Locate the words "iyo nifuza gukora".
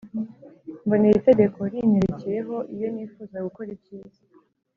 2.75-3.69